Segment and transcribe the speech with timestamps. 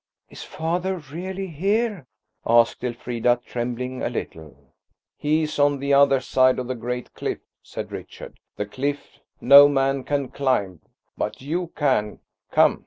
[0.31, 2.07] "Is father really here?"
[2.43, 4.73] asked Elfrida, trembling a little.
[5.15, 10.29] "He's on the other side of the great cliff," said Richard,–"the cliff no man can
[10.29, 10.81] climb.
[11.19, 12.17] But you can
[12.49, 12.79] come."